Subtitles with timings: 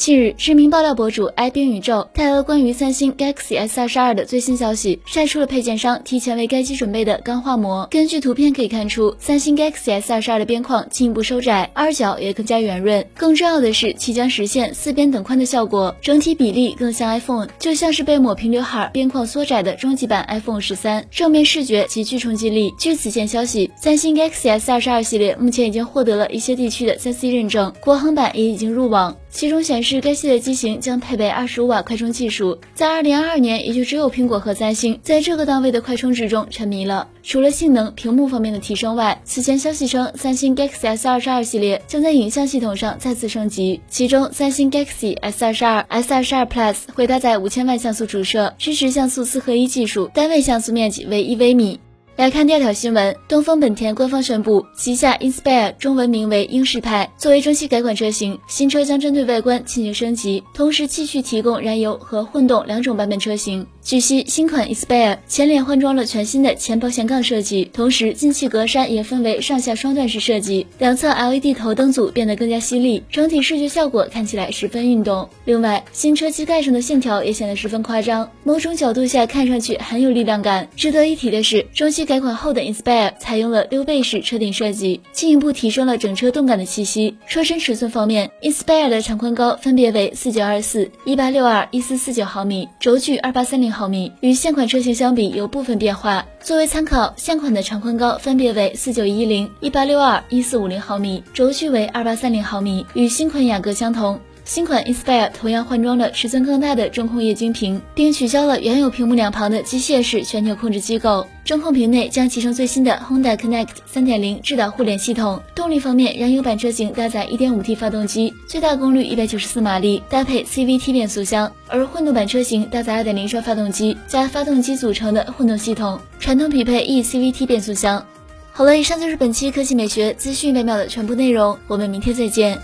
[0.00, 7.86] 近日，知名爆料博主 i 冰宇宙带来了关于三星 Galaxy S 二十二的最新消息，晒出了配件商提前为该机准备的钢化膜。
[7.90, 13.06] 根据图片可以看出，三星 Galaxy S 二十二的边框进一步收窄，二角也更加圆润。
[13.14, 21.04] 更重要的是，其将实现四边等宽的效果，整体比例更像 iPhone，就像是被抹平刘海、边框缩窄的终极版 iPhone 十三。
[21.10, 22.72] 正面视觉极具冲击力。
[22.78, 29.14] 据此前消息，三星 Galaxy S 二十二系列目前已经获得了一些地区的三 C 认证，国行版也已经入网。
[29.30, 32.58] 其中显示，该系列机型将配备二十五瓦快充技术。
[32.74, 37.08] 在二零二二年，也就只有苹果和三星在这个档位的快充值中沉迷了。
[37.22, 43.80] 除了性能、屏幕方面的提升外，此前消息称，三星 Galaxy S 二十二系列将在影像系统上再次升级。
[43.88, 51.78] 其中，三星 Galaxy S 二十二、S 二十二 Plus 会搭载五千万像素主摄，支持像素四合一技术，单位像素面积为一微米。
[52.20, 63.66] 来看第二条新闻，东风本田官方宣布，旗下 Inspire 中文名为英仕派，作为中期改款车型，新车将针对外观进行升级，同时继续提供燃油和混动两种版本车型。
[63.82, 75.26] 据悉，新款 Inspire 前脸换装了全新的前保险杠设计，同时进气格栅也分为上下双段式设计，两侧 LED 头灯组变得更加犀利，整体视觉效果看起来十分运动。
[75.46, 80.68] 另外，新车机盖上的线条也显得十分夸张，某种角度下看上去很有力量感。
[80.76, 87.16] 值得一提的是，中期改款后的 Inspire 采用了溜背式车顶设计，进一步提升了整车动感的气息。
[87.28, 93.70] 车身尺寸方面，Inspire 的长宽高分别为四九二四、一八六二、一四四九毫米，轴距二八三零。
[93.70, 96.26] 毫米与现款车型相比有部分变化。
[96.40, 104.18] 作为参考，现款的长宽高分别为四九一零、一八六二、一四五零毫米，轴距为二八三零毫米，与新款雅阁相同。
[104.44, 111.26] 新款 Inspire 同样换装了尺寸更大的中控液晶屏，并取消了原有屏幕两旁的机械式旋钮控制机构。
[111.44, 115.40] 中控屏内将集成最新的 Honda Connect 3.0智导互联系统。
[115.54, 128.04] 动力方面，燃油版车型搭载 1.5T 发动机，最大功率194马力，搭配 CVT 变速箱；而混动版车型搭载2.0升发动机加发动机组成的混动系统，传动匹配 eCVT 变速箱。
[128.52, 132.58] 好了，以上就是本期科技美学资讯百秒的全部内容，我们明天再见。